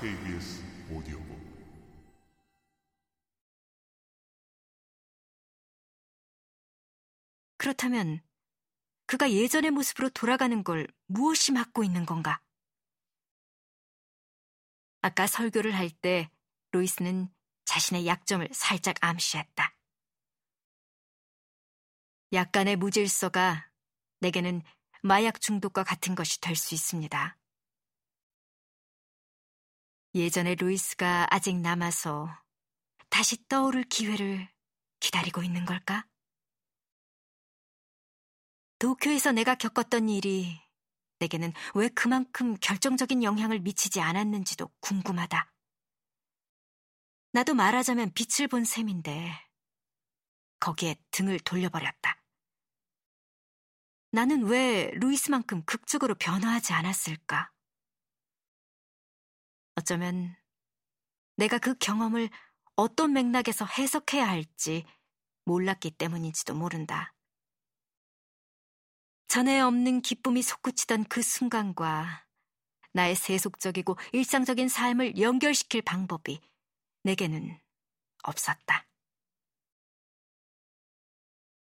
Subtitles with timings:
[0.00, 1.38] KBS 오디오북
[7.58, 8.22] 그렇다면
[9.04, 12.40] 그가 예전의 모습으로 돌아가는 걸 무엇이 막고 있는 건가?
[15.02, 16.30] 아까 설교를 할 때
[16.70, 17.28] 로이스는
[17.66, 19.76] 자신의 약점을 살짝 암시했다.
[22.32, 23.70] 약간의 무질서가
[24.20, 24.62] 내게는
[25.02, 27.39] 마약 중독과 같은 것이 될 수 있습니다.
[30.14, 32.28] 예전의 루이스가 아직 남아서
[33.10, 34.48] 다시 떠오를 기회를
[34.98, 36.04] 기다리고 있는 걸까?
[38.80, 40.60] 도쿄에서 내가 겪었던 일이
[41.20, 45.52] 내게는 왜 그만큼 결정적인 영향을 미치지 않았는지도 궁금하다.
[47.32, 49.32] 나도 말하자면 빛을 본 셈인데
[50.58, 52.20] 거기에 등을 돌려버렸다.
[54.10, 57.52] 나는 왜 루이스만큼 극적으로 변화하지 않았을까?
[59.80, 60.36] 어쩌면
[61.36, 62.28] 내가 그 경험을
[62.76, 64.84] 어떤 맥락에서 해석해야 할지
[65.44, 67.14] 몰랐기 때문인지도 모른다.
[69.28, 72.26] 전에 없는 기쁨이 솟구치던 그 순간과
[72.92, 76.40] 나의 세속적이고 일상적인 삶을 연결시킬 방법이
[77.04, 77.58] 내게는
[78.22, 78.86] 없었다.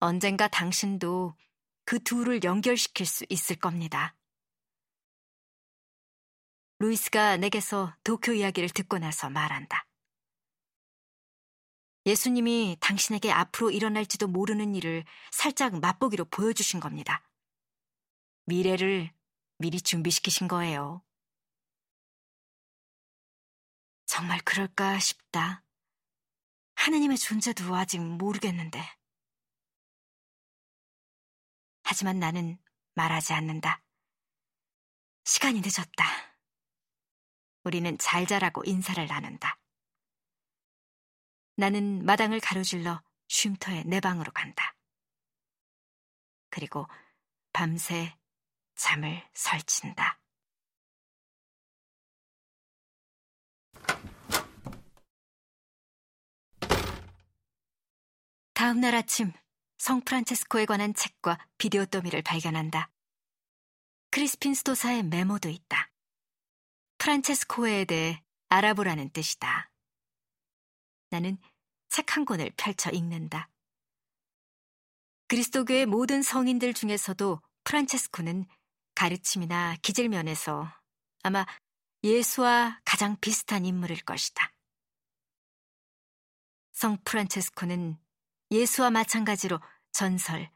[0.00, 1.34] 언젠가 당신도
[1.84, 4.14] 그 둘을 연결시킬 수 있을 겁니다.
[6.82, 9.86] 루이스가 내게서 도쿄 이야기를 듣고 나서 말한다.
[12.04, 17.22] 예수님이 당신에게 앞으로 일어날지도 모르는 일을 살짝 맛보기로 보여주신 겁니다.
[18.46, 19.14] 미래를
[19.58, 21.04] 미리 준비시키신 거예요.
[24.06, 25.64] 정말 그럴까 싶다.
[26.74, 28.82] 하느님의 존재도 아직 모르겠는데.
[31.84, 32.58] 하지만 나는
[32.94, 33.84] 말하지 않는다.
[35.22, 36.31] 시간이 늦었다.
[37.64, 39.58] 우리는 잘 자라고 인사를 나눈다.
[41.56, 44.74] 나는 마당을 가로질러 쉼터에 내 방으로 간다.
[46.50, 46.86] 그리고
[47.52, 48.16] 밤새
[48.74, 50.20] 잠을 설친다.
[58.54, 59.32] 다음 날 아침
[59.78, 62.90] 성 프란체스코에 관한 책과 비디오 더미를 발견한다.
[64.10, 65.91] 크리스핀 스토사의 메모도 있다.
[67.02, 69.72] 프란체스코에 대해 알아보라는 뜻이다.
[71.10, 71.36] 나는
[71.88, 73.50] 책 한 권을 펼쳐 읽는다.
[75.26, 78.46] 그리스도교의 모든 성인들 중에서도 프란체스코는
[78.94, 80.72] 가르침이나 기질면에서
[81.24, 81.44] 아마
[82.04, 84.52] 예수와 가장 비슷한 인물일 것이다.
[86.70, 87.98] 성 프란체스코는
[88.52, 89.60] 예수와 마찬가지로
[89.90, 90.52] 전설,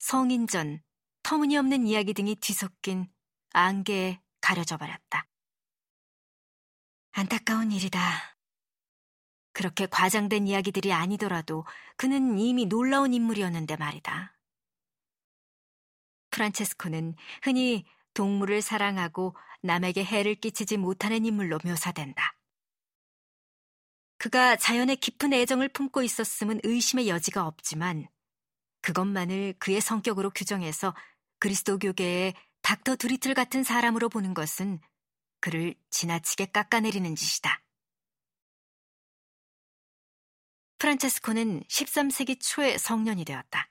[0.00, 0.82] 성인전,
[1.22, 3.10] 터무니없는 이야기 등이 뒤섞인
[3.54, 5.26] 안개에 가려져 버렸다.
[7.18, 8.36] 안타까운 일이다.
[9.54, 11.64] 그렇게 과장된 이야기들이 아니더라도
[11.96, 14.36] 그는 이미 놀라운 인물이었는데 말이다.
[16.28, 22.36] 프란체스코는 흔히 동물을 사랑하고 남에게 해를 끼치지 못하는 인물로 묘사된다.
[24.18, 28.08] 그가 자연의 깊은 애정을 품고 있었음은 의심의 여지가 없지만
[28.82, 30.94] 그것만을 그의 성격으로 규정해서
[31.38, 34.80] 그리스도교계의 닥터 두리틀 같은 사람으로 보는 것은
[35.46, 37.62] 그를 지나치게 깎아내리는 짓이다.
[40.78, 43.70] 프란체스코는 13세기 초에 성년이 되었다.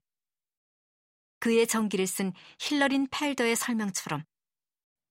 [1.39, 2.31] 그의 전기를 쓴
[2.61, 4.23] 힐러린 팔더의 설명처럼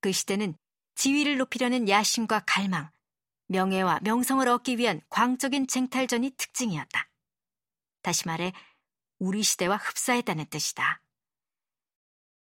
[0.00, 0.56] 그 시대는
[0.94, 2.90] 지위를 높이려는 야심과 갈망,
[3.48, 7.10] 명예와 명성을 얻기 위한 광적인 쟁탈전이 특징이었다.
[8.00, 8.54] 다시 말해,
[9.18, 11.02] 우리 시대와 흡사했다는 뜻이다.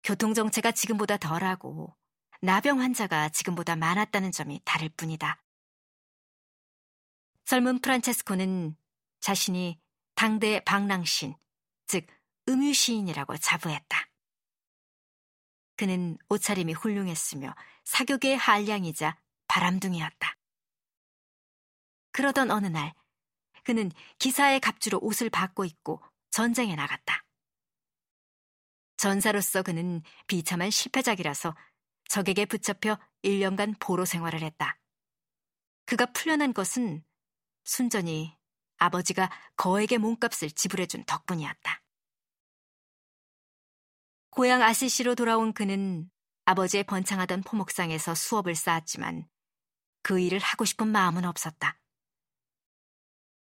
[0.03, 1.97] 교통정체가 지금보다 덜하고
[2.43, 5.43] 나병 환자가 지금보다 많았다는 점이 다를 뿐이다.
[7.45, 8.77] 젊은 프란체스코는
[9.21, 9.79] 자신이
[10.15, 11.35] 당대 방랑신,
[11.87, 12.07] 즉
[12.49, 14.09] 음유시인이라고 자부했다.
[15.77, 17.55] 그는 옷차림이 훌륭했으며
[17.85, 20.37] 사교계의 한량이자 바람둥이였다.
[22.13, 22.95] 그러던 어느 날
[23.65, 27.25] 그는 기사의 갑주로 옷을 받고 입고 전쟁에 나갔다.
[28.97, 31.55] 전사로서 그는 비참한 실패작이라서
[32.11, 34.77] 적에게 붙잡혀 1년간 보로 생활을 했다.
[35.87, 37.05] 그가 풀려난 것은
[37.63, 38.37] 순전히
[38.79, 41.85] 아버지가 거액의 몸값을 지불해준 덕분이었다.
[44.31, 46.11] 고향 아시시로 돌아온 그는
[46.47, 49.29] 아버지의 번창하던 포목상에서 수업을 쌓았지만
[50.03, 51.81] 그 일을 하고 싶은 마음은 없었다.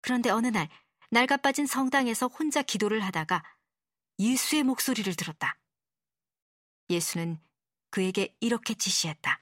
[0.02, 0.70] 그런데 어느 날
[1.12, 3.44] 낡아 빠진 성당에서 혼자 기도를 하다가
[4.18, 5.60] 예수의 목소리를 들었다.
[6.90, 7.40] 예수는
[7.96, 9.42] 그에게 이렇게 지시했다.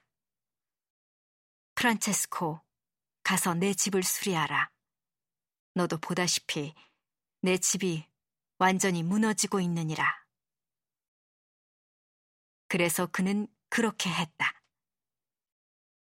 [1.74, 2.62] 프란체스코,
[3.24, 4.70] 가서 내 집을 수리하라.
[5.74, 6.76] 너도 보다시피
[7.42, 8.08] 내 집이
[8.60, 10.06] 완전히 무너지고 있느니라.
[12.68, 14.62] 그래서 그는 그렇게 했다.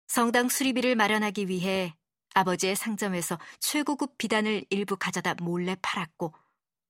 [0.07, 1.95] 성당 수리비를 마련하기 위해
[2.33, 6.33] 아버지의 상점에서 최고급 비단을 일부 가져다 몰래 팔았고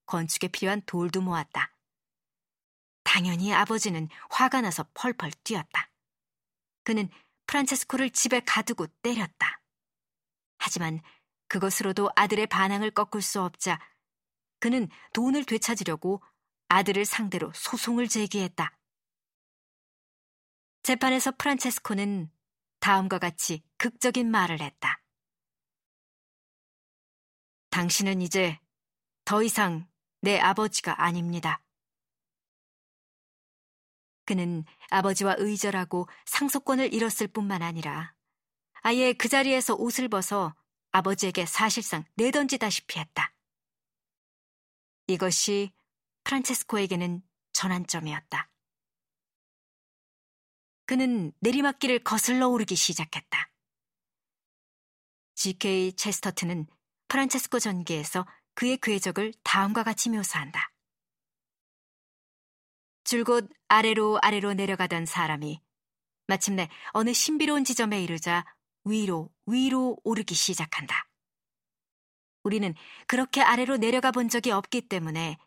[0.05, 1.75] 건축에 필요한 돌도 모았다.
[3.03, 5.89] 당연히 아버지는 화가 나서 펄펄 뛰었다.
[6.83, 7.09] 그는
[7.47, 9.61] 프란체스코를 집에 가두고 때렸다.
[10.57, 11.01] 하지만
[11.47, 13.79] 그것으로도 아들의 반항을 꺾을 수 없자
[14.59, 16.23] 그는 돈을 되찾으려고
[16.69, 18.77] 아들을 상대로 소송을 제기했다.
[20.83, 22.31] 재판에서 프란체스코는
[22.79, 25.01] 다음과 같이 극적인 말을 했다.
[27.69, 28.59] 당신은 이제
[29.25, 29.87] 더 이상
[30.21, 31.61] 내 아버지가 아닙니다.
[34.31, 38.13] 그는 아버지와 의절하고 상속권을 잃었을 뿐만 아니라
[38.75, 40.55] 아예 그 자리에서 옷을 벗어
[40.91, 43.35] 아버지에게 사실상 내던지다시피 했다.
[45.07, 45.73] 이것이
[46.23, 48.49] 프란체스코에게는 전환점이었다.
[50.85, 53.51] 그는 내리막길을 거슬러 오르기 시작했다.
[55.35, 55.91] G.K.
[55.97, 56.67] 체스터트는
[57.09, 60.71] 프란체스코 전기에서 그의 궤적을 다음과 같이 묘사한다.
[63.11, 65.61] 줄곧 아래로 아래로 내려가던 사람이
[66.27, 68.45] 마침내 어느 신비로운 지점에 이르자
[68.85, 71.09] 위로 위로 오르기 시작한다.
[72.43, 72.73] 우리는
[73.07, 75.37] 그렇게 아래로 내려가 본 적이 없기 때문에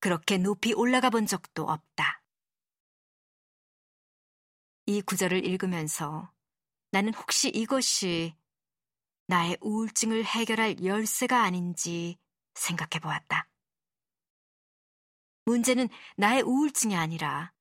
[0.00, 2.22] 그렇게 높이 올라가 본 적도 없다.
[4.84, 6.30] 이 구절을 읽으면서
[6.90, 8.34] 나는 혹시 이것이
[9.26, 12.18] 나의 우울증을 해결할 열쇠가 아닌지
[12.56, 13.49] 생각해 보았다.
[15.44, 17.52] 문제는 나의 우울증이 아니라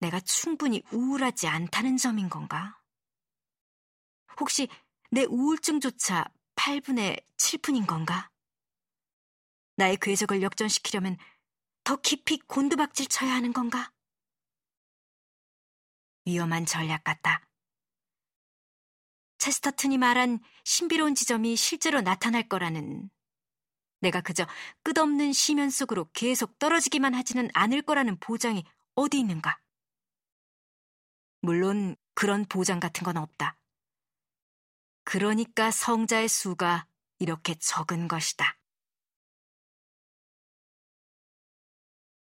[0.00, 2.80] 내가 충분히 우울하지 않다는 점인 건가?
[4.38, 4.68] 혹시
[5.10, 6.24] 내 우울증조차
[6.56, 8.30] 8분의 7분인 건가?
[9.76, 11.16] 나의 궤적을 역전시키려면
[11.84, 13.92] 더 깊이 곤두박질 쳐야 하는 건가?
[16.26, 17.46] 위험한 전략 같다.
[19.38, 23.10] 체스터튼이 말한 신비로운 지점이 실제로 나타날 거라는
[24.04, 24.46] 내가 그저
[24.82, 28.64] 끝없는 시면 속으로 계속 떨어지기만 하지는 않을 거라는 보장이
[28.94, 29.58] 어디 있는가?
[31.40, 33.58] 물론 그런 보장 같은 건 없다.
[35.04, 36.86] 그러니까 성자의 수가
[37.18, 38.58] 이렇게 적은 것이다.